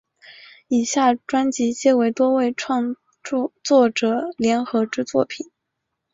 [0.67, 2.95] 以下专辑皆为多位创
[3.63, 5.51] 作者联合之作品。